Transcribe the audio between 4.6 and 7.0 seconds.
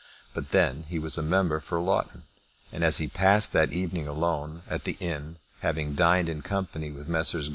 at the inn, having dined in company